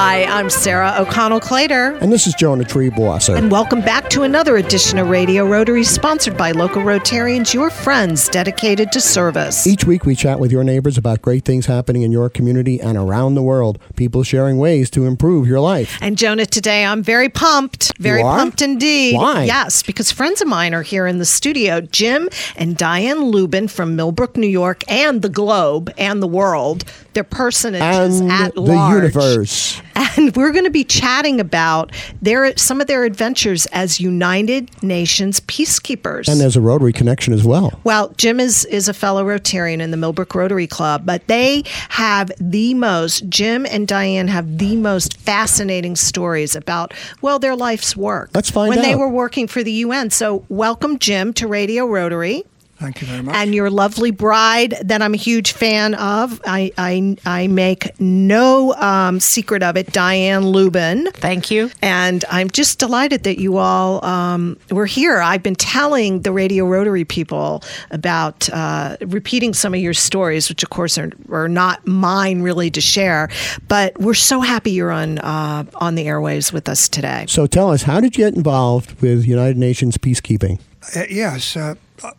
[0.00, 2.00] Hi, I'm Sarah O'Connell Clater.
[2.00, 3.36] And this is Jonah Triebwasser.
[3.36, 8.28] And welcome back to another edition of Radio Rotary, sponsored by local Rotarians, your friends
[8.28, 9.66] dedicated to service.
[9.66, 12.96] Each week we chat with your neighbors about great things happening in your community and
[12.96, 13.80] around the world.
[13.96, 15.98] People sharing ways to improve your life.
[16.00, 17.98] And Jonah, today I'm very pumped.
[17.98, 19.16] Very pumped indeed.
[19.16, 19.46] Why?
[19.46, 21.80] Yes, because friends of mine are here in the studio.
[21.80, 26.84] Jim and Diane Lubin from Millbrook, New York, and the globe and the world.
[27.14, 28.94] They're personages And at the large.
[28.94, 29.82] universe.
[29.98, 35.40] And we're going to be chatting about their some of their adventures as United Nations
[35.40, 36.28] peacekeepers.
[36.28, 37.80] And there's a Rotary connection as well.
[37.84, 42.30] Well, Jim is is a fellow Rotarian in the Millbrook Rotary Club, but they have
[42.40, 43.28] the most.
[43.28, 48.30] Jim and Diane have the most fascinating stories about well their life's work.
[48.34, 50.10] Let's find when they were working for the UN.
[50.10, 52.44] So, welcome, Jim, to Radio Rotary.
[52.78, 53.34] Thank you very much.
[53.34, 56.40] And your lovely bride, that I'm a huge fan of.
[56.46, 61.10] I I, I make no um, secret of it, Diane Lubin.
[61.10, 61.70] Thank you.
[61.82, 65.18] And I'm just delighted that you all um, were here.
[65.20, 70.62] I've been telling the Radio Rotary people about uh, repeating some of your stories, which
[70.62, 73.28] of course are, are not mine really to share.
[73.66, 77.24] But we're so happy you're on uh, on the airwaves with us today.
[77.28, 80.60] So tell us, how did you get involved with United Nations peacekeeping?
[80.94, 81.74] Uh, yes, uh,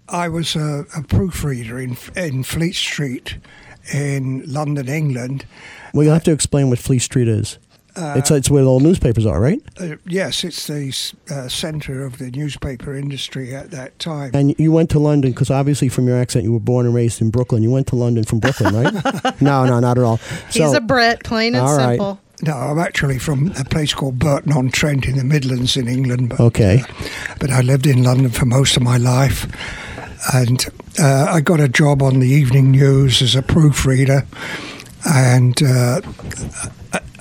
[0.08, 3.38] I was a, a proofreader in in Fleet Street
[3.94, 5.46] in London, England.
[5.94, 7.58] Well, you'll have to explain what Fleet Street is.
[7.98, 9.62] it's, it's where all newspapers are, right?
[9.80, 10.94] Uh, yes, it's the
[11.34, 14.32] uh, centre of the newspaper industry at that time.
[14.34, 17.20] And you went to London because obviously from your accent you were born and raised
[17.22, 17.64] in Brooklyn.
[17.64, 18.94] You went to London from Brooklyn, right?
[19.42, 20.18] no, no, not at all.
[20.52, 22.18] He's a Brit, plain and all right.
[22.42, 26.30] No, I'm actually from a place called Burton on Trent in the Midlands in England.
[26.30, 26.84] But, Okay.
[27.40, 29.46] but I lived in London for most of my life.
[30.34, 30.66] And
[30.98, 34.26] uh, I got a job on the evening news as a proofreader
[35.06, 36.02] and uh,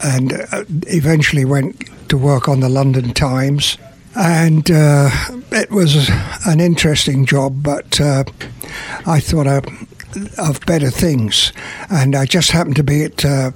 [0.03, 3.77] and uh, eventually went to work on the London Times.
[4.15, 5.11] And uh,
[5.53, 6.11] it was
[6.47, 8.25] an interesting job, but uh,
[9.07, 9.65] I thought of,
[10.39, 11.53] of better things.
[11.91, 13.53] And I just happened to be at uh,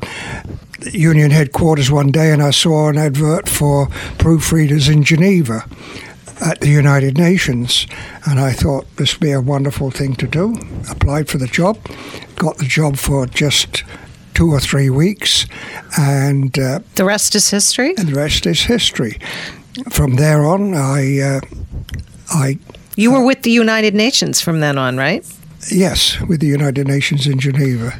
[0.93, 3.87] Union headquarters one day and I saw an advert for
[4.19, 5.65] proofreaders in Geneva
[6.41, 7.87] at the United Nations.
[8.26, 10.56] And I thought this would be a wonderful thing to do.
[10.91, 11.78] Applied for the job,
[12.37, 13.84] got the job for just
[14.34, 15.47] two or three weeks,
[15.98, 17.94] and, uh, The rest is history.
[17.99, 19.19] and the rest is history.
[19.91, 21.41] From there on, I, uh,
[22.31, 22.59] I
[22.97, 25.25] You were with the United Nations from then on, right?
[25.70, 27.94] yes, with the United Nations in Geneva.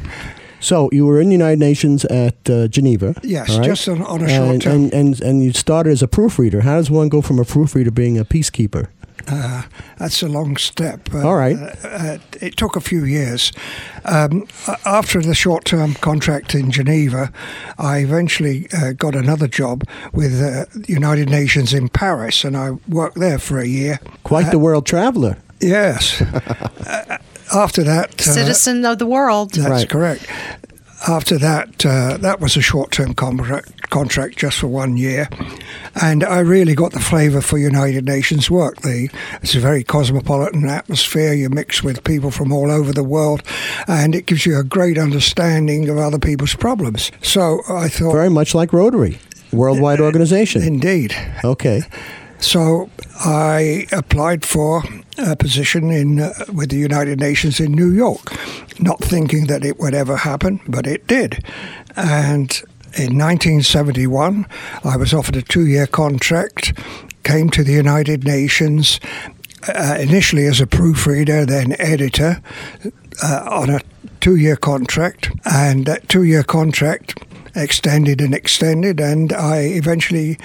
[0.62, 3.14] So you were in the United Nations at uh, Geneva.
[3.22, 3.64] Yes, right?
[3.64, 4.72] just on, on a short and, term.
[4.72, 6.60] and, and, and you started as a proofreader.
[6.60, 8.88] How does one go from a proofreader being a peacekeeper?
[9.28, 9.62] Uh,
[9.98, 11.12] that's a long step.
[11.12, 11.56] Uh, All right.
[11.56, 13.52] Uh, uh, it took a few years.
[14.04, 14.46] Um,
[14.84, 17.32] after the short term contract in Geneva,
[17.78, 22.72] I eventually uh, got another job with uh, the United Nations in Paris, and I
[22.88, 24.00] worked there for a year.
[24.22, 25.38] Quite the world traveler.
[25.60, 26.22] Yes.
[27.54, 28.20] Uh, after that.
[28.20, 29.52] uh, Citizen of the world.
[29.54, 29.88] That's Right.
[29.88, 30.26] correct.
[31.08, 35.28] After that, uh, that was a short-term contract, contract just for one year,
[36.00, 38.82] and I really got the flavour for United Nations work.
[38.82, 39.08] The,
[39.42, 41.32] it's a very cosmopolitan atmosphere.
[41.32, 43.42] You mix with people from all over the world,
[43.88, 47.10] and it gives you a great understanding of other people's problems.
[47.20, 49.19] So I thought, Very much like Rotary,
[49.52, 50.62] worldwide organization.
[50.62, 51.16] indeed.
[51.42, 51.82] Okay.
[52.38, 52.90] So
[53.24, 54.84] I applied for
[55.18, 58.32] a position in uh, with the United Nations in New York,
[58.80, 61.44] not thinking that it would ever happen, but it did.
[61.96, 62.50] And
[62.94, 64.46] in 1971,
[64.84, 66.78] I was offered a two-year contract,
[67.24, 69.00] came to the United Nations.
[69.68, 72.42] Uh, initially as a proofreader, then editor,
[73.22, 73.80] uh, on a
[74.18, 77.14] two-year contract, and that two-year contract
[77.54, 80.38] extended and extended, and I eventually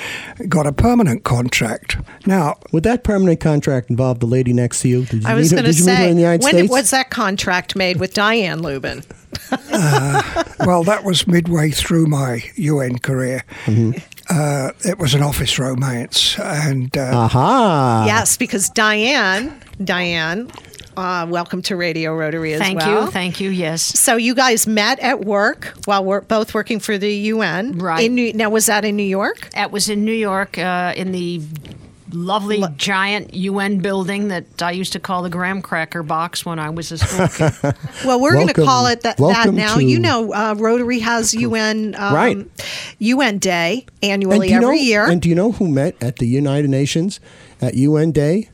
[0.48, 1.98] got a permanent contract.
[2.26, 5.06] Now, Would that permanent contract involve the lady next to you?
[5.06, 6.70] Did you I was going to did you meet her say, in the when States?
[6.72, 9.04] was that contract made with Diane Lubin?
[9.70, 13.44] Uh, well, that was midway through my UN career.
[13.66, 14.00] Mm-hmm.
[14.30, 18.04] Uh, it was an office romance, and uh, Aha.
[18.06, 20.52] Yes, because Diane, Diane,
[20.98, 22.88] uh, welcome to Radio Rotary as Thank well.
[22.88, 23.12] Thank you.
[23.12, 23.50] Thank you.
[23.52, 23.82] Yes.
[23.82, 27.78] So you guys met at work while we're both working for the UN.
[27.78, 28.06] Right.
[28.06, 29.50] In New, now, was that in New York?
[29.52, 31.42] That was in New York uh, in the
[32.12, 36.70] lovely giant UN building that I used to call the graham cracker box when I
[36.70, 37.76] was a school kid.
[38.06, 39.76] Well, we're going to call it that, that now.
[39.76, 42.38] to- You know, uh, Rotary has UN um, Right.
[43.00, 45.10] UN Day annually do you know, every year.
[45.10, 47.20] And do you know who met at the United Nations
[47.62, 48.50] at UN Day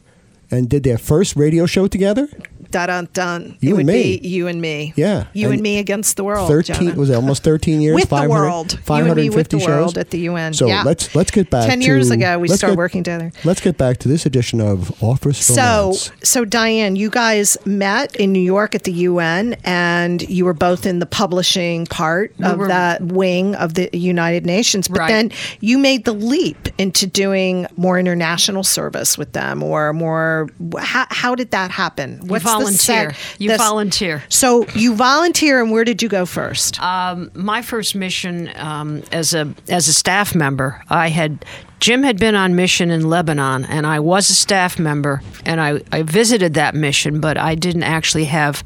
[0.49, 2.27] and did their first radio show together?
[2.73, 3.57] Dun dun dun.
[3.61, 4.17] You it and would me.
[4.17, 4.93] be you and me.
[4.95, 5.27] Yeah.
[5.33, 6.47] You and, And me against the world.
[6.49, 6.95] 13 Jonah.
[6.95, 8.71] was it almost 13 years with the 500 world.
[8.73, 10.53] You with 550 the world shows at the UN.
[10.53, 10.81] so yeah.
[10.83, 13.31] let's let's get back Ten to, years ago, we started get- working together.
[13.45, 16.11] let's get back to this edition of office So, Romance.
[16.23, 20.85] so Diane, you guys met in New York at the UN, and you were both
[20.87, 24.87] in the publishing part of were- that wing of the United Nations.
[24.87, 25.07] But Right.
[25.09, 30.49] then you made the leap into doing more international service with them, or more.
[30.79, 32.19] How, how did that happen?
[32.25, 33.15] What's the volunteer.
[33.37, 34.23] You the- volunteer.
[34.29, 36.81] So you volunteer, and where did you go first?
[36.81, 41.45] Um, my first mission um, as a as a staff member, I had
[41.79, 45.81] Jim had been on mission in Lebanon, and I was a staff member, and I,
[45.91, 48.63] I visited that mission, but I didn't actually have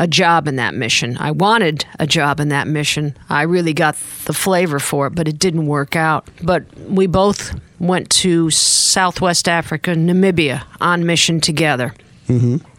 [0.00, 1.16] a job in that mission.
[1.18, 3.16] I wanted a job in that mission.
[3.28, 3.94] I really got
[4.24, 6.28] the flavor for it, but it didn't work out.
[6.42, 11.94] But we both went to Southwest Africa, Namibia, on mission together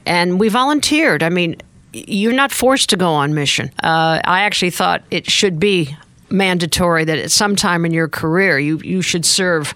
[0.08, 1.22] and we volunteered.
[1.22, 1.58] I mean,
[1.94, 3.72] you're not forced to go on mission.
[3.84, 5.96] Uh, I actually thought it should be
[6.30, 9.74] mandatory that at some time in your career you you should serve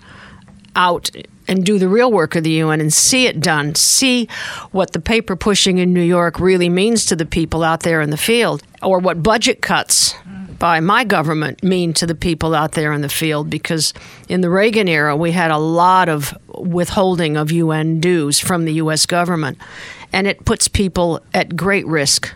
[0.76, 1.10] out
[1.48, 3.76] and do the real work of the UN and see it done.
[3.76, 4.28] See
[4.72, 8.10] what the paper pushing in New York really means to the people out there in
[8.10, 10.16] the field, or what budget cuts
[10.62, 13.50] by my government mean to the people out there in the field.
[13.50, 13.96] Because
[14.30, 18.74] in the Reagan era, we had a lot of withholding of UN dues from the
[18.74, 19.08] U.S.
[19.08, 19.58] government,
[20.14, 22.32] and it puts people at great risk.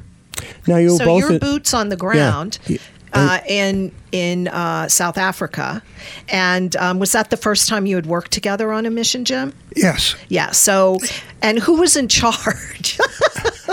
[0.67, 2.57] now you were so both your in- boots on the ground.
[2.65, 2.79] Yeah.
[3.13, 5.81] Uh, in in uh, South Africa,
[6.27, 9.53] and um, was that the first time you had worked together on a mission, Jim?
[9.73, 10.15] Yes.
[10.27, 10.51] Yeah.
[10.51, 10.97] So,
[11.41, 12.99] and who was in charge?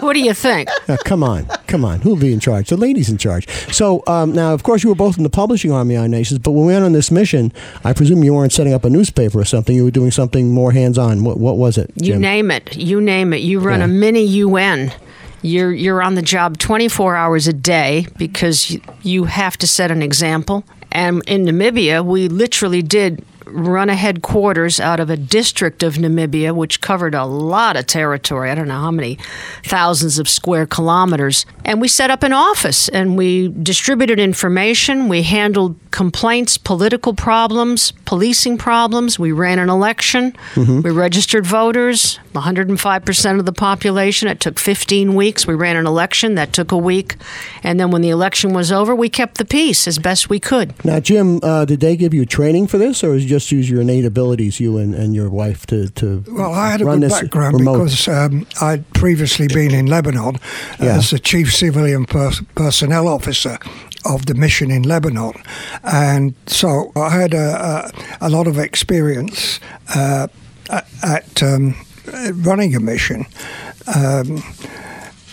[0.01, 0.69] What do you think?
[0.89, 2.01] Uh, come on, come on.
[2.01, 2.69] Who'll be in charge?
[2.69, 3.49] The lady's in charge.
[3.73, 6.51] So um, now, of course, you were both in the publishing army on nations, but
[6.51, 7.53] when we went on this mission,
[7.85, 9.75] I presume you weren't setting up a newspaper or something.
[9.77, 11.23] You were doing something more hands-on.
[11.25, 11.93] What, what was it?
[11.95, 12.77] You name it.
[12.77, 13.43] You name it.
[13.43, 13.85] You run Yeah.
[13.85, 14.93] a mini UN.
[15.41, 19.91] You're you're on the job 24 hours a day because you, you have to set
[19.91, 20.65] an example.
[20.91, 26.55] And in Namibia, we literally did run a headquarters out of a district of Namibia,
[26.55, 28.51] which covered a lot of territory.
[28.51, 29.19] I don't know how many
[29.65, 31.47] thousands of square kilometers.
[31.65, 35.09] And we set up an office and we distributed information.
[35.09, 39.19] We handled complaints, political problems, policing problems.
[39.19, 40.35] We ran an election.
[40.57, 44.29] We registered voters, 105% of the population.
[44.29, 45.47] It took 15 weeks.
[45.47, 47.17] We ran an election that took a week.
[47.63, 50.73] And then when the election was over, we kept the peace as best we could.
[50.85, 53.81] Now, Jim, uh, did they give you training for this, or you just use your
[53.81, 57.11] innate abilities, you and, and your wife, to, to Well, I had a run good
[57.11, 57.79] background remote?
[57.85, 60.35] because um, I'd previously been in Lebanon
[60.79, 60.97] Yeah.
[60.99, 63.59] as the chief civilian per- personnel officer
[64.05, 65.33] of the mission in Lebanon,
[65.85, 67.49] and so I had a,
[68.21, 69.61] a, a lot of experience
[69.95, 70.27] uh,
[70.71, 71.75] at, at um,
[72.45, 73.25] running a mission.
[73.95, 74.43] Um,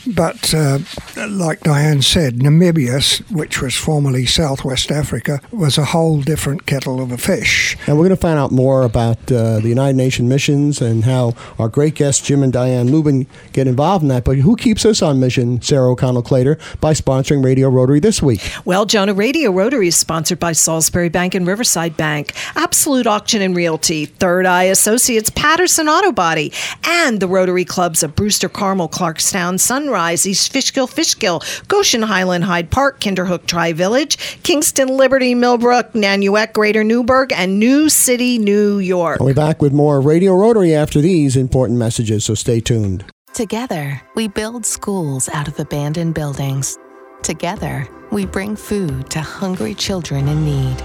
[0.08, 0.80] but uh,
[1.28, 3.00] like Diane said, Namibia,
[3.32, 7.78] which was formerly Southwest Africa, was a whole different kettle of a fish.
[7.88, 11.34] And we're going to find out more about uh, the United Nations missions and how
[11.58, 14.24] our great guests, Jim and Diane Lubin, get involved in that.
[14.24, 18.42] But who keeps us on mission, Sarah O'Connell Clater, by sponsoring Radio Rotary this week?
[18.66, 23.56] Well, Jonah Radio Rotary is sponsored by Salisbury Bank and Riverside Bank, Absolute Auction and
[23.56, 26.52] Realty, Third Eye Associates, Patterson Auto Body,
[26.84, 32.70] and the Rotary Clubs of Brewster, Carmel, Clarkstown, Sunrise, East Fishkill, Fishkill, Goshen, Highland, Hyde
[32.70, 39.20] Park, Kinderhook, Tri Village, Kingston, Liberty, Millbrook, Nanuet, Greater Newburgh, and New City, New York.
[39.20, 43.04] We'll be back with more Radio Rotary after these important messages, so stay tuned.
[43.34, 46.78] Together, we build schools out of abandoned buildings.
[47.24, 50.78] Together, we bring food to hungry children in need.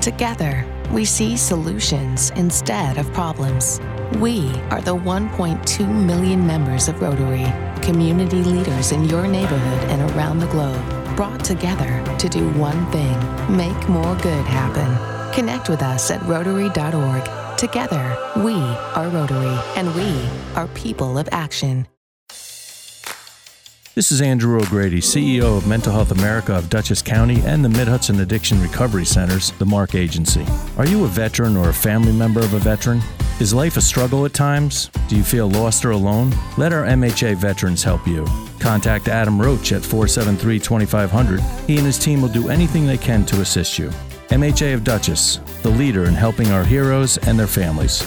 [0.00, 3.80] Together, we see solutions instead of problems.
[4.18, 7.46] We are the 1.2 million members of Rotary,
[7.82, 10.82] community leaders in your neighborhood and around the globe,
[11.16, 13.16] brought together to do one thing
[13.54, 15.32] make more good happen.
[15.32, 17.58] Connect with us at Rotary.org.
[17.58, 18.54] Together, we
[18.94, 21.86] are Rotary, and we are people of action.
[23.96, 27.88] This is Andrew O'Grady, CEO of Mental Health America of Dutchess County and the Mid
[27.88, 30.44] Hudson Addiction Recovery Centers, the MARC agency.
[30.76, 33.00] Are you a veteran or a family member of a veteran?
[33.40, 34.90] Is life a struggle at times?
[35.08, 36.30] Do you feel lost or alone?
[36.58, 38.26] Let our MHA veterans help you.
[38.58, 41.40] Contact Adam Roach at 473 2500.
[41.66, 43.88] He and his team will do anything they can to assist you.
[44.28, 48.06] MHA of Dutchess, the leader in helping our heroes and their families.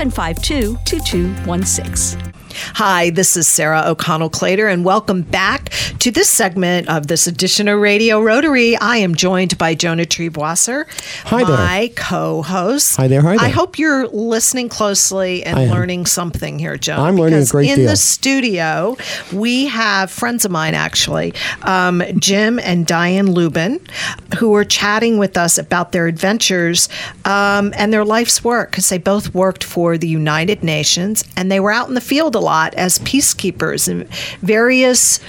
[0.09, 2.31] 2216.
[2.73, 7.69] Hi, this is Sarah O'Connell Clater, and welcome back to this segment of this edition
[7.69, 8.75] of Radio Rotary.
[8.75, 10.83] I am joined by Jonah Triebwasser,
[11.25, 11.55] Hi there.
[11.55, 12.97] my co-host.
[12.97, 13.45] Hi there, hi there.
[13.45, 15.71] I hope you're listening closely and I am.
[15.71, 17.03] learning something here, Jonah.
[17.03, 17.87] I'm learning a because great in deal.
[17.89, 18.97] the studio,
[19.31, 23.79] we have friends of mine, actually, um, Jim and Diane Lubin,
[24.39, 26.89] who are chatting with us about their adventures
[27.23, 31.59] um, and their life's work because they both worked for the United Nations and they
[31.59, 34.07] were out in the field a lot as peacekeepers in
[34.45, 35.19] various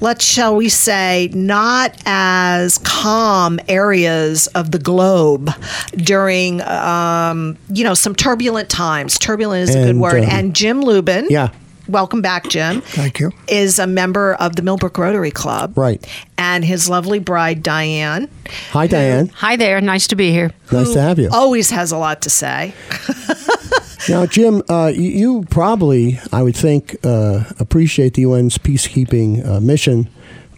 [0.00, 5.50] let's shall we say not as calm areas of the globe
[5.96, 10.56] during um, you know some turbulent times turbulent is a good And, word um, and
[10.56, 11.50] jim lubin Yeah.
[11.86, 13.30] welcome back jim Thank you.
[13.48, 16.02] is a member of the millbrook rotary club Right.
[16.38, 18.28] and his lovely bride diane
[18.72, 19.28] Hi, Diane.
[19.36, 19.80] Hi there.
[19.80, 20.50] Nice to be here.
[20.72, 21.28] Nice to have you.
[21.30, 22.74] always has a lot to say
[24.08, 30.08] Now, Jim, uh, you, probably, I would think, uh, appreciate the UN's peacekeeping uh, mission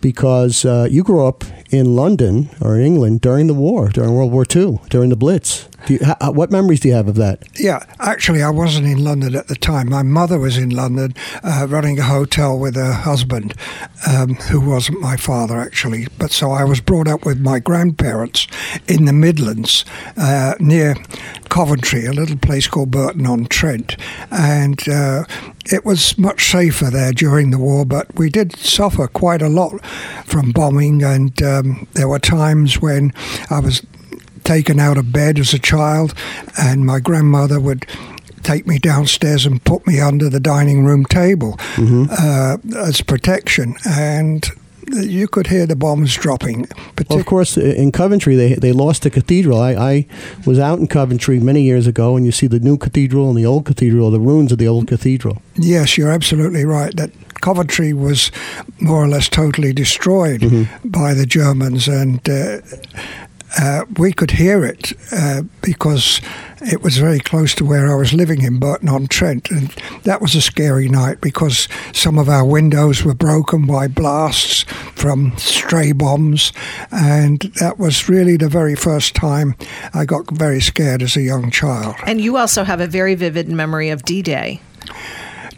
[0.01, 4.33] because uh, you grew up in London or in England during the war, during World
[4.33, 5.69] War II, during the Blitz.
[5.89, 7.43] You, ha, what memories do you have of that?
[7.59, 9.91] Yeah, actually, I wasn't in London at the time.
[9.91, 13.55] My mother was in London uh, running a hotel with her husband,
[14.07, 16.07] um, who wasn't my father, actually.
[16.19, 18.47] But so I was brought up with my grandparents
[18.87, 19.85] in the Midlands
[20.17, 20.95] uh, near
[21.49, 23.97] Coventry, a little place called Burton on Trent.
[24.31, 25.25] And uh,
[25.67, 29.85] it was much safer there during the war, but we did suffer quite a lot
[30.25, 31.03] from bombing.
[31.03, 33.13] And um, there were times when
[33.51, 33.83] I was
[34.45, 36.15] taken out of bed as a child,
[36.61, 37.87] and my grandmother would
[38.43, 43.77] take me downstairs and put me under the dining room table uh, as protection.
[43.87, 44.45] And
[44.93, 46.67] you could hear the bombs dropping.
[47.09, 49.61] Well, of course, in Coventry, they, they lost the cathedral.
[49.61, 50.07] I, I
[50.45, 53.47] was out in Coventry many years ago, and you see the new cathedral and the
[53.47, 55.41] old cathedral, the ruins of the old cathedral.
[55.55, 56.95] Yes, you're absolutely right.
[56.97, 58.31] That Coventry was
[58.81, 62.59] more or less totally destroyed by the Germans, and uh,
[63.59, 66.21] uh, we could hear it uh, because
[66.61, 69.69] it was very close to where I was living in Burton on Trent, and
[70.05, 74.63] that was a scary night because some of our windows were broken by blasts
[74.95, 76.53] from stray bombs,
[76.91, 79.55] and that was really the very first time
[79.93, 81.97] I got very scared as a young child.
[82.07, 84.61] and you also have a very vivid memory of d-day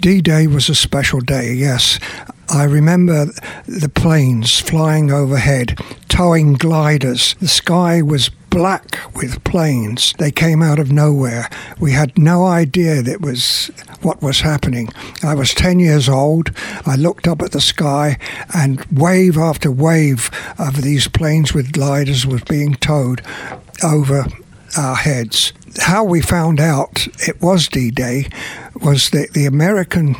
[0.01, 1.99] D Day was a special day, yes.
[2.49, 3.27] I remember
[3.67, 7.35] the planes flying overhead, towing gliders.
[7.41, 10.15] The sky was black with planes.
[10.19, 11.51] They came out of nowhere.
[11.81, 13.71] We had no idea that was
[14.03, 14.91] what was happening.
[15.23, 16.53] I was 10 years old.
[16.87, 18.19] I looked up at the sky
[18.55, 23.23] and wave after wave of these planes with gliders was being towed
[23.83, 24.27] over
[24.77, 25.53] our heads.
[25.81, 28.29] How we found out it was D Day
[28.81, 30.15] was that the American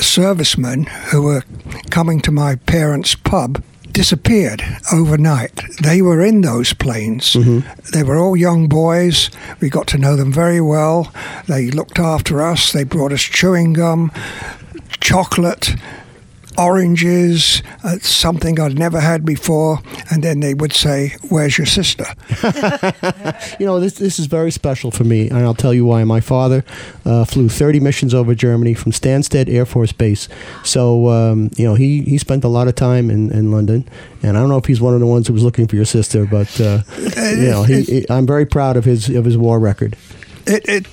[0.00, 1.42] servicemen who were
[1.90, 3.62] coming to my parents' pub
[3.94, 4.62] disappeared
[4.92, 5.62] overnight.
[5.80, 7.32] They were in those planes.
[7.32, 7.92] Mm-hmm.
[7.92, 9.30] They were all young boys.
[9.60, 11.12] We got to know them very well.
[11.46, 12.72] They looked after us.
[12.72, 14.10] They brought us chewing gum,
[15.00, 15.76] chocolate,
[16.58, 19.80] oranges, uh, something I'd never had before.
[20.10, 22.04] And then they would say, Where's your sister?
[23.58, 26.02] You know, this this is very special for me, and I'll tell you why.
[26.04, 26.64] My father
[27.04, 30.28] uh, flew 30 missions over Germany from Stansted Air Force Base,
[30.64, 33.88] so um, you know he, he spent a lot of time in, in London.
[34.22, 35.84] And I don't know if he's one of the ones who was looking for your
[35.84, 36.82] sister, but uh,
[37.16, 39.96] you know, he, he, I'm very proud of his of his war record.
[40.46, 40.86] It, it,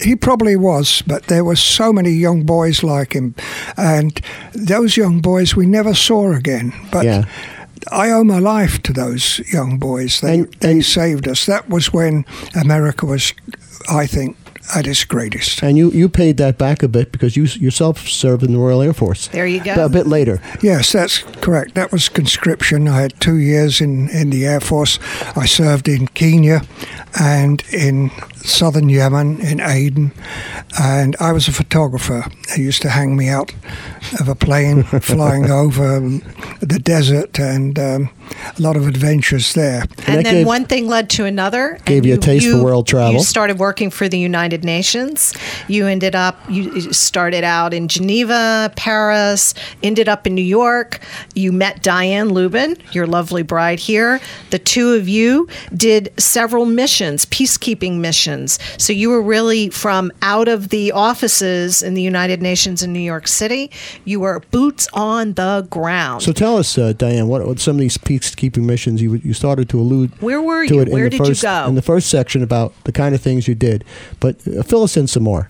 [0.00, 3.34] he probably was, but there were so many young boys like him,
[3.76, 4.20] and
[4.52, 6.72] those young boys we never saw again.
[6.90, 7.24] But Yeah.
[7.92, 10.20] I owe my life to those young boys.
[10.20, 11.46] They, And- they and- saved us.
[11.46, 12.24] That was when
[12.54, 13.32] America was,
[13.88, 14.36] I think,
[14.74, 15.62] at its greatest.
[15.62, 18.82] And you, you paid that back a bit because you yourself served in the Royal
[18.82, 19.28] Air Force.
[19.28, 19.72] There you go.
[19.82, 20.42] A bit later.
[20.60, 21.74] Yes, that's correct.
[21.74, 22.86] That was conscription.
[22.88, 24.98] I had two years in, in the Air Force.
[25.36, 26.60] I served in Kenya
[27.18, 28.10] and in
[28.48, 30.12] southern Yemen, in Aden.
[30.80, 32.24] And I was a photographer.
[32.48, 33.54] They used to hang me out
[34.20, 36.00] of a plane flying over
[36.60, 37.38] the desert.
[37.38, 38.10] And um,
[38.58, 39.82] a lot of adventures there.
[40.06, 41.78] And, that then gave- one thing led to another.
[41.84, 43.14] Gave and you a taste for world travel.
[43.14, 45.34] You started working for the United Nations.
[45.68, 51.00] You ended up, you started out in Geneva, Paris, ended up in New York.
[51.34, 54.20] You met Diane Lubin, your lovely bride here.
[54.50, 58.37] The two of you did several missions, peacekeeping missions.
[58.46, 63.00] So you were really from out of the offices in the United Nations in New
[63.00, 63.70] York City.
[64.04, 66.22] You were boots on the ground.
[66.22, 69.68] So tell us, uh, Diane, what, what some of these peacekeeping missions you you started
[69.70, 70.80] to allude Where were to you?
[70.80, 71.66] it in Where the did you first, go?
[71.66, 73.84] in the first section about the kind of things you did,
[74.20, 75.48] but uh, fill us in some more.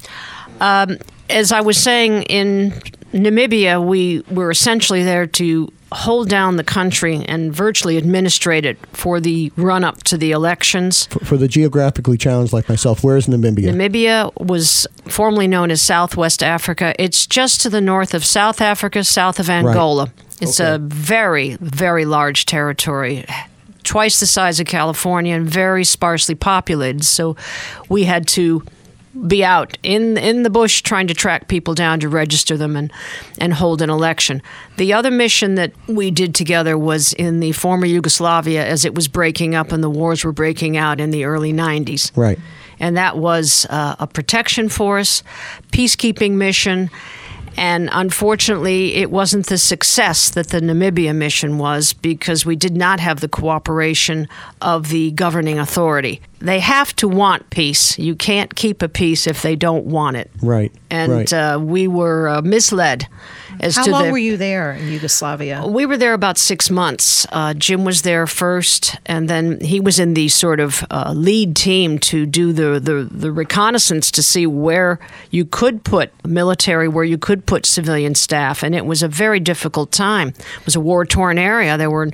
[0.60, 2.70] as I was saying in
[3.12, 9.20] Namibia, we were essentially there to hold down the country and virtually administrate it for
[9.20, 11.06] the run up to the elections.
[11.06, 13.72] For, for the geographically challenged like myself, where's Namibia?
[13.72, 16.94] Namibia was formerly known as Southwest Africa.
[16.98, 20.12] It's just to the north of South Africa, south of Angola.
[20.40, 23.24] It's a very, very large territory,
[23.82, 27.04] twice the size of California and very sparsely populated.
[27.04, 27.36] So
[27.88, 28.62] we had to
[29.26, 32.92] be out in in the bush trying to track people down to register them and
[33.38, 34.42] and hold an election.
[34.76, 39.08] The other mission that we did together was in the former Yugoslavia as it was
[39.08, 42.38] breaking up and the wars were breaking out in the early 90s Right.
[42.78, 45.22] and that was uh, a protection force,
[45.72, 46.90] peacekeeping mission.
[47.58, 53.00] And unfortunately, it wasn't the success that the Namibia mission was because we did not
[53.00, 54.28] have the cooperation
[54.62, 56.20] of the governing authority.
[56.38, 57.98] They have to want peace.
[57.98, 60.30] You can't keep a peace if they don't want it.
[60.40, 60.70] Right.
[60.88, 61.32] And right.
[61.32, 63.08] uh, we were uh, misled
[63.60, 64.12] as How to long the.
[64.12, 65.66] were you there in Yugoslavia?
[65.66, 67.26] We were there about six months.
[67.32, 71.56] Uh, Jim was there first, and then he was in the sort of uh, lead
[71.56, 74.98] team to do the, the, the reconnaissance to see where
[75.30, 78.62] you could put military, where you could put civilian staff.
[78.62, 80.28] And it was a very difficult time.
[80.28, 81.76] It was a war torn area.
[81.76, 82.10] There were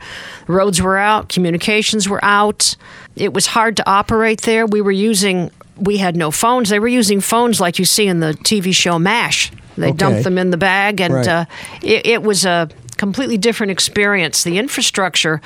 [0.47, 2.77] roads were out, communications were out.
[3.17, 4.67] It was hard to operate there.
[4.67, 5.51] We were using.
[5.77, 6.69] We had no phones.
[6.71, 9.51] They were using phones like you see in the TV show MASH.
[9.77, 9.97] They Okay.
[9.97, 11.27] dumped them in the bag, and Right.
[11.29, 11.45] uh,
[11.83, 14.45] it, it was a completely different experience.
[14.45, 15.41] The infrastructure,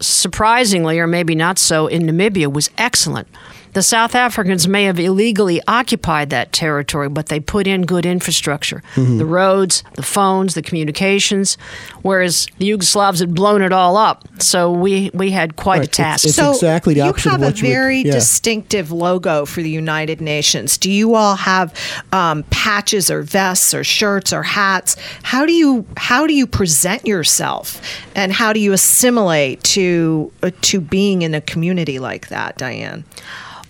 [0.00, 3.26] surprisingly, or maybe not so, in Namibia was excellent.
[3.74, 8.82] The South Africans may have illegally occupied that territory, but they put in good infrastructure
[8.94, 9.18] Mm-hmm.
[9.18, 11.56] the roads, the phones, the communications,
[12.02, 14.26] whereas the Yugoslavs had blown it all up.
[14.40, 15.98] So we, we had quite Right.
[15.98, 16.26] a It's- task.
[16.38, 18.12] it's- exactly the you opposite of have what a you would- very yeah.
[18.12, 20.78] distinctive logo for the United Nations.
[20.78, 21.72] Do you all have
[22.12, 24.96] um, patches or vests or shirts or hats?
[25.22, 27.80] How do you how do you present yourself,
[28.14, 33.04] and how do you assimilate to uh, to being in a community like that, Diane?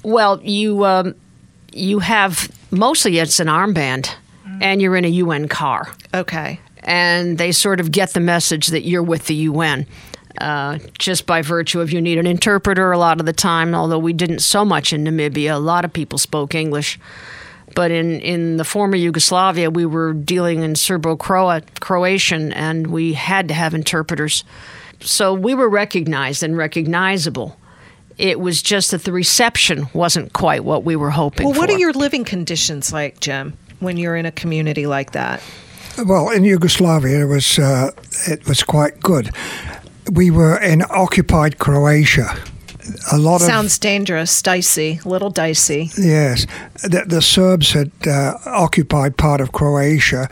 [0.02, 1.14] Well, you um,
[1.72, 4.10] you have mostly it's an armband,
[4.60, 5.92] and you're in a UN car.
[6.14, 6.60] Okay.
[6.84, 9.86] and they sort of get the message that you're with the UN.
[10.40, 13.98] Uh, just by virtue of you need an interpreter a lot of the time, although
[13.98, 15.54] we didn't so much in Namibia.
[15.54, 16.98] A lot of people spoke English.
[17.74, 23.48] But in, in the former Yugoslavia, we were dealing in Serbo Croatian and we had
[23.48, 24.44] to have interpreters.
[25.00, 27.56] So we were recognized and recognizable.
[28.18, 31.76] It was just that the reception wasn't quite what we were hoping Well, what for.
[31.76, 35.40] are your living conditions like, Jim, when you're in a community like that?
[36.04, 37.90] Well, in Yugoslavia, it was uh,
[38.28, 39.30] it was quite good.
[40.12, 42.36] We were in occupied Croatia.
[43.12, 45.90] A lot of Sounds dangerous, dicey, a little dicey.
[45.98, 46.46] Yes,
[46.82, 50.28] the, the Serbs had uh, occupied part of Croatia,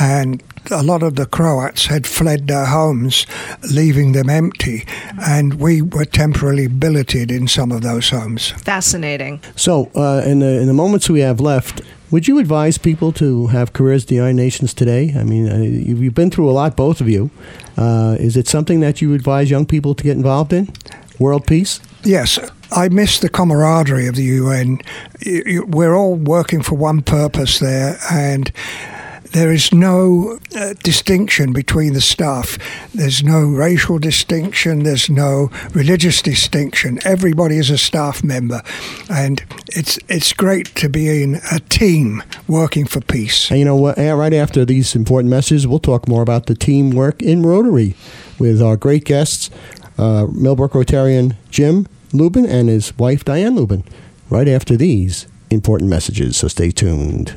[0.00, 3.26] and a lot of the Croats had fled their homes,
[3.72, 4.84] leaving them empty,
[5.20, 8.50] and we were temporarily billeted in some of those homes.
[8.50, 9.40] Fascinating.
[9.54, 13.48] So, uh, in the in the moments we have left, would you advise people to
[13.48, 15.12] have careers at the United Nations today?
[15.16, 17.30] I mean, uh, you've you've been through a lot, both of you.
[17.76, 20.68] Uh, is it something that you advise young people to get involved in?
[21.18, 21.80] World peace.
[22.06, 22.38] Yes,
[22.70, 24.78] I miss the camaraderie of the UN.
[25.66, 28.52] We're all working for one purpose there, and
[29.32, 32.58] there is no uh, distinction between the staff.
[32.94, 37.00] There's no racial distinction, there's no religious distinction.
[37.04, 38.62] Everybody is a staff member,
[39.10, 43.50] and it's, it's great to be in a team working for peace.
[43.50, 43.98] And you know what?
[43.98, 47.96] eh, Right after these important messages, we'll talk more about the teamwork in Rotary
[48.38, 49.50] with our great guests,
[49.98, 53.84] uh, Millbrook Rotarian Jim Lubin and his wife Diane Lubin.
[54.30, 57.36] Right after these important messages, so stay tuned.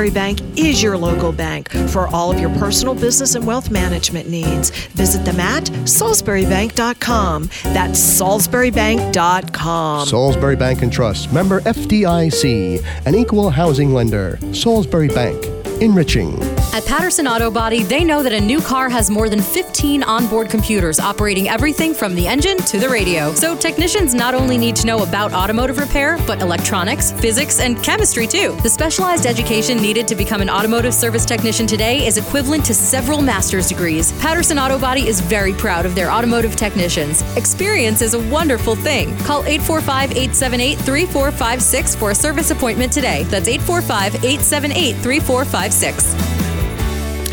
[0.09, 4.69] Bank is your local bank for all of your personal business and wealth management needs.
[4.89, 7.49] Visit them at salisburybank.com.
[7.63, 10.07] That's salisburybank.com.
[10.07, 14.39] Salisbury Bank and Trust, member FDIC, an equal housing lender.
[14.53, 15.43] Salisbury Bank,
[15.81, 16.39] enriching.
[16.73, 20.49] At Patterson Auto Body, they know that a new car has more than 15 onboard
[20.49, 23.33] computers operating everything from the engine to the radio.
[23.33, 28.25] So technicians not only need to know about automotive repair, but electronics, physics, and chemistry
[28.25, 28.55] too.
[28.63, 33.21] The specialized education needed to become an automotive service technician today is equivalent to several
[33.21, 34.13] master's degrees.
[34.21, 37.21] Patterson Auto Body is very proud of their automotive technicians.
[37.35, 39.17] Experience is a wonderful thing.
[39.19, 43.23] Call 845 878 3456 for a service appointment today.
[43.23, 45.70] That's 845 878 3456.
[45.71, 46.50] Six.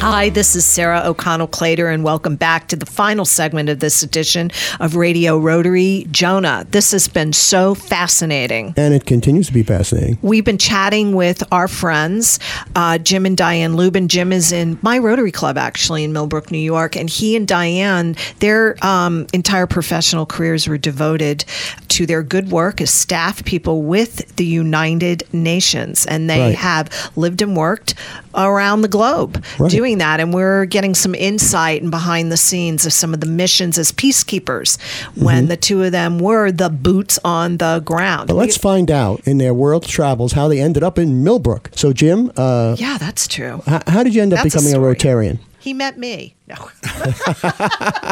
[0.00, 4.02] Hi, this is Sarah O'Connell Clater, and welcome back to the final segment of this
[4.04, 6.06] edition of Radio Rotary.
[6.12, 8.74] Jonah, this has been so fascinating.
[8.76, 10.16] And it continues to be fascinating.
[10.22, 12.38] We've been chatting with our friends,
[12.76, 14.06] uh, Jim and Diane Lubin.
[14.06, 16.94] Jim is in my Rotary Club, actually, in Millbrook, New York.
[16.94, 21.44] And he and Diane, their um, entire professional careers were devoted
[21.88, 26.06] to their good work as staff people with the United Nations.
[26.06, 26.54] And they Right.
[26.54, 27.94] have lived and worked
[28.34, 29.68] around the globe Right.
[29.70, 30.20] doing that.
[30.20, 33.90] And we're getting some insight and behind the scenes of some of the missions as
[33.92, 34.78] peacekeepers
[35.16, 35.46] when Mm-hmm.
[35.46, 38.28] the two of them were the boots on the ground.
[38.28, 41.70] But let's find out in their world travels how they ended up in Millbrook.
[41.74, 43.62] So, Jim, uh, yeah, that's true.
[43.66, 44.94] h- how did you end up That's becoming a, story.
[44.94, 45.38] Rotarian?
[45.60, 46.34] He met me.
[46.46, 46.56] No.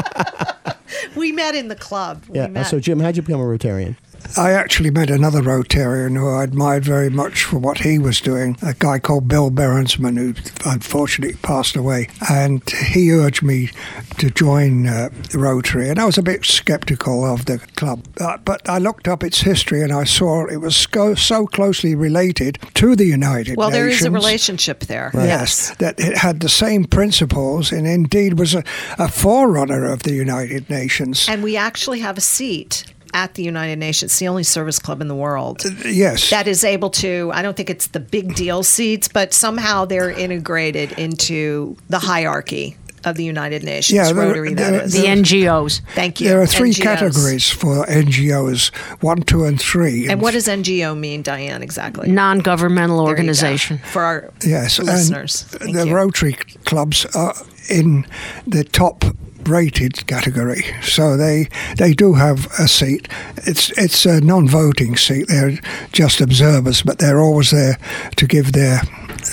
[1.17, 2.23] we met in the club.
[2.29, 2.45] We Yeah.
[2.45, 2.67] uh, met.
[2.67, 3.97] So, Jim, how'd you become a Rotarian?
[4.37, 8.57] I actually met another Rotarian who I admired very much for what he was doing,
[8.63, 10.35] a guy called Bill Berensman, who
[10.69, 12.09] unfortunately passed away.
[12.29, 13.71] And he urged me
[14.19, 15.89] to join uh, Rotary.
[15.89, 18.07] And I was a bit skeptical of the club.
[18.21, 21.95] Uh, but I looked up its history and I saw it was so, so closely
[21.95, 23.57] related to the United Nations.
[23.57, 24.01] well, there Nations.
[24.03, 25.11] is a relationship there.
[25.15, 28.65] Yes, that it had the same principles and indeed was a,
[28.99, 31.29] a forerunner of the United Nations.
[31.29, 32.85] And we actually have a seat
[33.17, 35.63] at the United Nations, It's the only service club in the world.
[35.65, 36.29] Uh, yes.
[36.31, 40.11] That is able to, I don't think it's the big deal seats, but somehow they're
[40.11, 43.97] integrated into the hierarchy of the United Nations.
[43.97, 44.93] Yeah, there- Rotary, that there- is.
[44.93, 45.81] The NGOs.
[45.95, 46.29] Thank you.
[46.29, 46.83] There are three NGOs.
[46.83, 48.69] categories for NGOs
[49.01, 50.09] one, two, and three.
[50.09, 52.11] And what does NGO mean, Diane, exactly?
[52.11, 53.11] Non governmental There you go.
[53.21, 53.79] organization.
[53.93, 55.43] For our yes, and listeners.
[55.43, 55.95] Thank the you.
[55.95, 57.35] Rotary clubs are
[57.71, 58.07] in
[58.47, 59.05] the top
[59.47, 63.09] rated category, so they they do have a seat.
[63.39, 65.29] It's it's a non-voting seat.
[65.29, 65.59] They're
[65.93, 67.79] just observers, but they're always there
[68.17, 68.81] to give their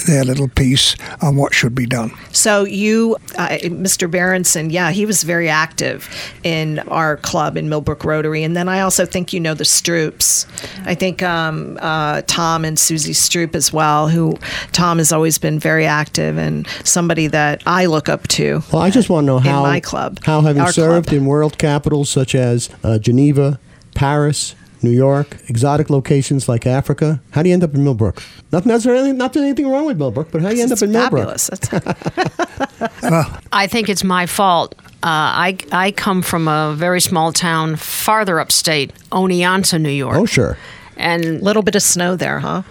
[0.05, 2.11] their little piece on what should be done.
[2.31, 4.09] So you, uh, Mr.
[4.09, 6.09] Berenson, yeah, he was very active
[6.43, 10.47] in our club in Millbrook Rotary, and then I also think you know the Stroops.
[10.85, 14.07] I think um, uh, Tom and Susie Stroop as well.
[14.09, 14.37] Who
[14.71, 18.61] Tom has always been very active and somebody that I look up to.
[18.71, 21.17] Well, I just want to know how my club, how having our served club.
[21.17, 23.59] in world capitals such as uh, Geneva,
[23.95, 28.21] Paris, New York, exotic locations like Africa, how do you end up in Millbrook?
[28.51, 30.91] Not necessarily, not that anything wrong with Millbrook, but how do you end up in
[30.91, 31.21] Millbrook?
[31.21, 31.47] fabulous.
[31.47, 34.75] That's I think it's my fault.
[35.03, 40.15] Uh, I I come from a very small town farther upstate, Oneonta, New York.
[40.15, 40.57] Oh, sure.
[40.95, 42.61] And a little bit of snow there, huh?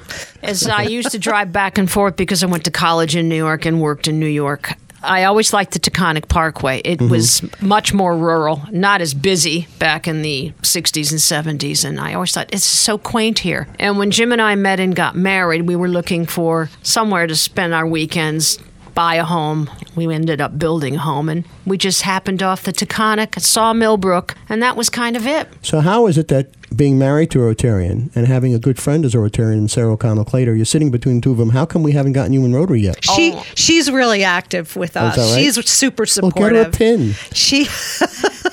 [0.43, 3.37] as I used to drive back and forth because I went to college in New
[3.37, 4.73] York and worked in New York.
[5.03, 6.81] I always liked the Taconic Parkway.
[6.85, 7.11] It mm-hmm.
[7.11, 11.85] was much more rural, not as busy back in the 60s and 70s.
[11.85, 13.69] And I always thought, it's so quaint here.
[13.79, 17.37] And when Jim and I met and got married, we were looking for somewhere to
[17.37, 18.59] spend our weekends,
[18.95, 19.71] buy a home.
[19.95, 24.35] We ended up building a home, and we just happened off the Taconic, saw Millbrook,
[24.49, 25.49] and that was kind of it.
[25.63, 29.05] So how is it that being married to a Rotarian and having a good friend
[29.05, 31.51] as a Rotarian, Sarah O'Connell Clater, you're sitting between the two of them.
[31.51, 33.05] How come we haven't gotten you in Rotary yet?
[33.05, 35.17] She she's really active with Oh, is us.
[35.17, 35.45] that right?
[35.55, 36.73] She's super Well, get her a supportive.
[36.73, 37.13] pin.
[37.35, 37.65] She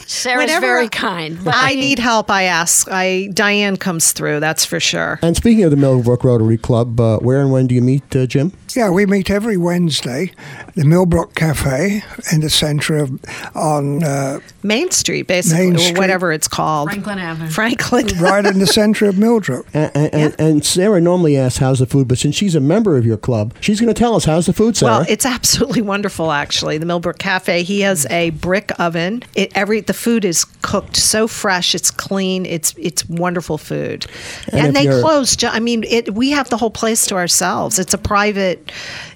[0.05, 1.39] Sarah's Whenever very I- kind.
[1.45, 2.29] but I need help.
[2.29, 2.87] I ask.
[2.91, 4.39] I Diane comes through.
[4.41, 5.19] That's for sure.
[5.21, 8.25] And speaking of the Millbrook Rotary Club, uh, where and when do you meet, uh,
[8.25, 8.51] Jim?
[8.75, 10.31] Yeah, we meet every Wednesday,
[10.75, 13.19] the Millbrook Cafe in the centre of
[13.55, 16.89] on uh, Main Street, basically, Main or whatever it's called.
[16.89, 17.49] Franklin Avenue.
[17.49, 18.07] Franklin.
[18.19, 19.65] right in the centre of Millbrook.
[19.73, 23.05] And, and, and Sarah normally asks, "How's the food?" But since she's a member of
[23.05, 24.99] your club, she's going to tell us how's the food, Sarah.
[24.99, 26.77] Well, it's absolutely wonderful, actually.
[26.77, 27.63] The Millbrook Cafe.
[27.63, 29.23] He has a brick oven.
[29.35, 31.73] It every the food is cooked so fresh.
[31.73, 32.45] It's clean.
[32.45, 34.05] It's it's wonderful food.
[34.51, 35.41] And And, they close.
[35.43, 36.13] I mean, it.
[36.13, 37.79] We have the whole place to ourselves.
[37.79, 38.58] It's a private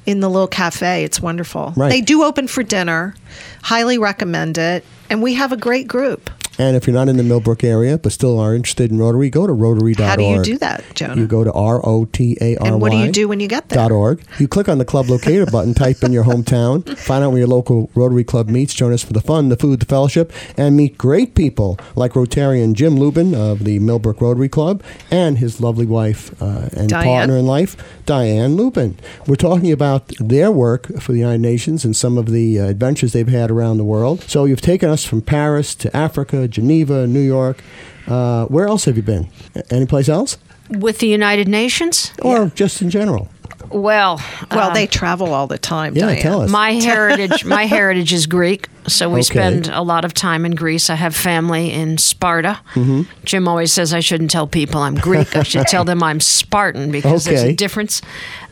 [0.06, 1.04] in the little cafe.
[1.04, 1.74] It's wonderful.
[1.76, 1.90] Right.
[1.90, 3.16] They do open for dinner.
[3.64, 4.84] Highly recommend it.
[5.10, 6.30] And we have a great group.
[6.60, 9.48] And if you're not in the Millbrook area but still are interested in Rotary, go
[9.48, 9.98] to rotary.org.
[9.98, 11.20] How do you do that, Jonah?
[11.20, 12.68] You go to R O T A R Y.
[12.68, 13.78] And what do you do when you get there?
[13.78, 14.24] Dot org.
[14.40, 17.48] You click on the club locator button, type in your hometown, find out where your
[17.48, 20.98] local Rotary Club meets, join us for the fun, the food, the fellowship, and meet
[20.98, 26.40] great people like Rotarian Jim Lubin of the Millbrook Rotary Club and his lovely wife
[26.42, 27.06] uh, and Diane.
[27.06, 28.98] partner in life, Diane Lubin.
[29.28, 33.14] We're talking about their work for the United Nations and some of the uh, adventures
[33.14, 34.22] they've had around the world.
[34.24, 37.62] So you've taken us from Paris to Africa, Geneva, New York.
[38.08, 39.28] Uh, where else have you been?
[39.70, 40.38] Any place else?
[40.70, 42.12] With the United Nations?
[42.22, 43.30] Or just in general?
[43.70, 45.96] Well, Well, um, they travel all the time.
[45.96, 46.22] Yeah, Diane.
[46.22, 46.50] tell us.
[46.52, 49.24] My heritage, my heritage is Greek, so we Okay.
[49.24, 50.90] spend a lot of time in Greece.
[50.92, 52.60] I have family in Sparta.
[52.76, 53.04] Mm-hmm.
[53.26, 55.36] Jim always says I shouldn't tell people I'm Greek.
[55.36, 58.02] I should tell them I'm Spartan because there's a difference.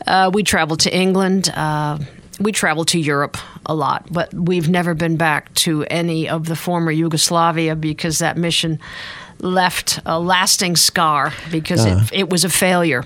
[0.06, 1.50] Uh, we travel to England.
[1.54, 1.98] Uh,
[2.42, 6.56] we travel to Europe a lot, but we've never been back to any of the
[6.56, 8.78] former Yugoslavia because that mission
[9.40, 12.04] left a lasting scar because Uh.
[12.12, 13.04] it, it was a failure.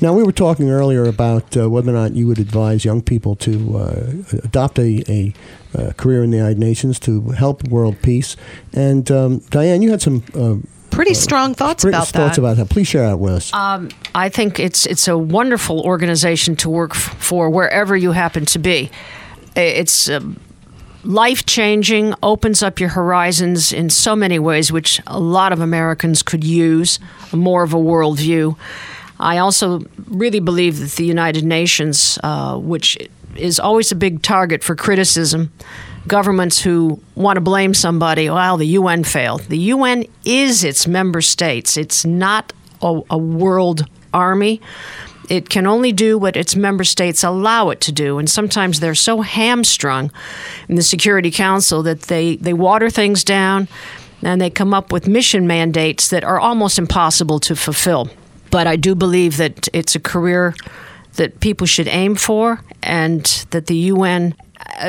[0.00, 3.36] Now, we were talking earlier about uh, whether or not you would advise young people
[3.36, 5.32] to uh, adopt a, a,
[5.78, 8.36] uh career in the United Nations to help world peace.
[8.72, 10.56] And um, Diane, you had some uh,
[10.94, 12.42] Pretty strong thoughts great about thoughts that.
[12.42, 12.70] about that.
[12.70, 13.52] Please share that with us.
[13.52, 18.46] Um, I think it's it's a wonderful organization to work f- for wherever you happen
[18.46, 18.90] to be.
[19.56, 20.38] It's um,
[21.04, 26.22] life changing, opens up your horizons in so many ways, which a lot of Americans
[26.22, 26.98] could use
[27.32, 28.56] more of a worldview.
[29.20, 32.96] I also really believe that the United Nations, uh, which
[33.36, 35.52] is always a big target for criticism,
[36.06, 39.42] governments who want to blame somebody, well, the UN failed.
[39.42, 41.76] The UN is its member states.
[41.76, 44.60] It's not a, a world army.
[45.30, 48.18] It can only do what its member states allow it to do.
[48.18, 50.10] And sometimes they're so hamstrung
[50.68, 53.68] in the Security Council that they, they water things down
[54.22, 58.08] and they come up with mission mandates that are almost impossible to fulfill.
[58.50, 60.54] But I do believe that it's a career
[61.14, 64.34] that people should aim for and that the UN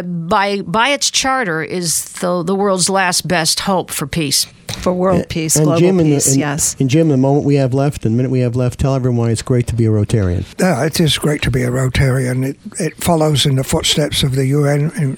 [0.04, 4.46] by by its charter is the the world's last best hope for peace.
[4.78, 6.26] for world peace, and global Jim, in peace.
[6.26, 6.76] the, in, yes.
[6.80, 9.32] And Jim, the moment we have left, the minute we have left, tell everyone why
[9.32, 10.46] it's great to be a Rotarian.
[10.60, 12.46] Yeah, it is great to be a Rotarian.
[12.46, 15.18] It, it follows in the footsteps of the UN,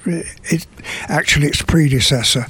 [0.50, 0.68] it,
[1.08, 2.46] actually its predecessor.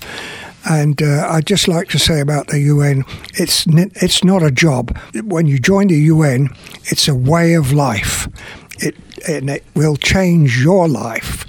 [0.69, 4.51] And uh, I'd just like to say about the UN, it's n- it's not a
[4.51, 4.97] job.
[5.23, 6.49] When you join the UN,
[6.85, 8.27] it's a way of life.
[8.79, 8.95] It
[9.27, 11.45] and it will change your life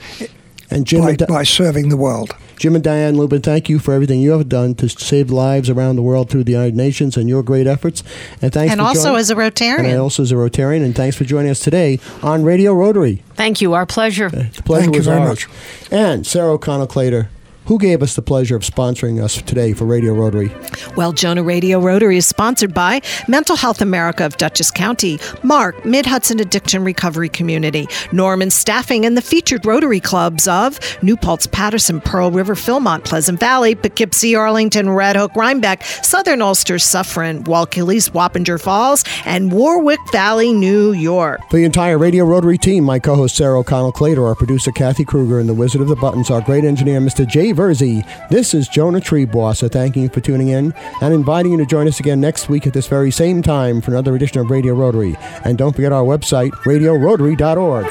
[0.70, 2.34] And Jim, by, and Di- by serving the world.
[2.58, 5.96] Jim and Diane Lubin, thank you for everything you have done to save lives around
[5.96, 8.02] the world through the United Nations and your great efforts.
[8.42, 9.84] And thanks And for also joining- as a Rotarian.
[9.90, 13.22] And also as a Rotarian, and thanks for joining us today on Radio Rotary.
[13.36, 13.74] Thank you.
[13.74, 14.28] Our pleasure.
[14.28, 15.28] The pleasure Thank you was very ours.
[15.28, 15.92] much.
[15.92, 17.28] And Sarah O'Connell Clater,
[17.68, 20.50] who gave us the pleasure of sponsoring us today for Radio Rotary.
[20.96, 26.06] Well, Jonah Radio Rotary is sponsored by Mental Health America of Dutchess County, MARC, Mid
[26.06, 32.00] Hudson Addiction Recovery Community, Norman Staffing, and the featured Rotary clubs of New Paltz, Patterson,
[32.00, 38.58] Pearl River, Philmont, Pleasant Valley, Poughkeepsie, Arlington, Red Hook, Rhinebeck, Southern Ulster, Suffern, Wallkill, Wappinger
[38.58, 41.40] Falls, and Warwick Valley, New York.
[41.50, 45.38] For the entire Radio Rotary team, my co-host Sarah O'Connell Clater, our producer Kathy Kruger,
[45.38, 47.26] and the Wizard of the Buttons, our great engineer Mr.
[47.26, 48.06] Jay Verzi.
[48.28, 51.98] This is Jonah Triebwasser thanking you for tuning in and inviting you to join us
[51.98, 55.16] again next week at this very same time for another edition of Radio Rotary.
[55.44, 57.86] And don't forget our website, radiorotary.org.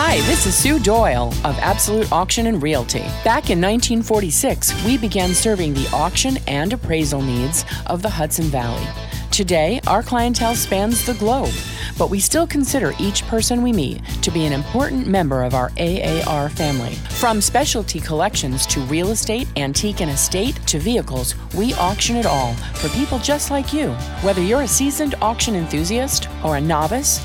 [0.00, 3.04] Hi, this is Sue Doyle of Absolute Auction and Realty.
[3.22, 9.07] Back in 1946, we began serving the auction and appraisal needs of the Hudson Valley.
[9.30, 11.52] Today, our clientele spans the globe,
[11.96, 15.70] but we still consider each person we meet to be an important member of our
[15.78, 16.94] AAR family.
[17.20, 22.54] From specialty collections to real estate, antique and estate to vehicles, we auction it all
[22.74, 23.90] for people just like you.
[24.22, 27.24] Whether you're a seasoned auction enthusiast or a novice,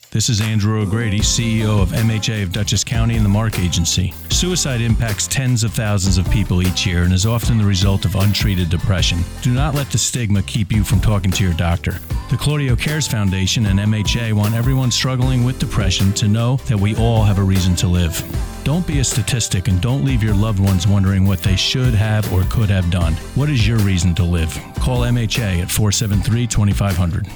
[0.11, 4.13] This is Andrew O'Grady, CEO of MHA of Dutchess County and the MARC Agency.
[4.27, 8.15] Suicide impacts tens of thousands of people each year and is often the result of
[8.15, 9.19] untreated depression.
[9.41, 11.93] Do not let the stigma keep you from talking to your doctor.
[12.29, 16.93] The Claudio Cares Foundation and MHA want everyone struggling with depression to know that we
[16.97, 18.21] all have a reason to live.
[18.65, 22.29] Don't be a statistic and don't leave your loved ones wondering what they should have
[22.33, 23.13] or could have done.
[23.35, 24.53] What is your reason to live?
[24.75, 27.27] Call MHA at 473 2500.